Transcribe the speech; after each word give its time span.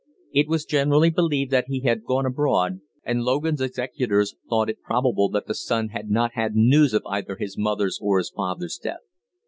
It 0.31 0.47
was 0.47 0.65
generally 0.65 1.11
believed 1.11 1.51
that 1.51 1.67
he 1.67 1.81
had 1.81 2.03
gone 2.05 2.25
abroad, 2.25 2.81
and 3.03 3.21
Logan's 3.21 3.61
executors 3.61 4.33
thought 4.49 4.67
it 4.67 4.81
probable 4.81 5.29
that 5.29 5.45
the 5.45 5.53
son 5.53 5.89
had 5.89 6.09
not 6.09 6.31
had 6.33 6.55
news 6.55 6.95
of 6.95 7.03
either 7.05 7.35
his 7.35 7.55
mother's 7.55 7.99
or 8.01 8.17
his 8.17 8.31
father's 8.31 8.79
death. 8.79 9.01